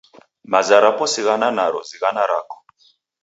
[0.51, 2.57] Maza rapo sighana naro zighana rako.